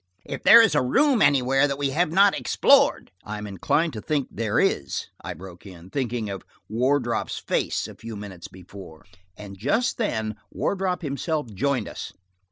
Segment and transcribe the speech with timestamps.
[0.25, 4.01] If there is a room anywhere that we have not explored–" "I am inclined to
[4.01, 9.05] think there is," I broke in, thinking of Wardrop's face a few minutes before.
[9.37, 12.13] And just then Wardrop himself joined us.